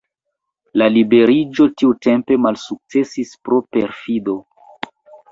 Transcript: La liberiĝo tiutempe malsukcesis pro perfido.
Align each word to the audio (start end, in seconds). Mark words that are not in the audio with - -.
La 0.81 0.85
liberiĝo 0.93 1.67
tiutempe 1.81 2.37
malsukcesis 2.45 3.33
pro 3.49 3.59
perfido. 3.77 4.35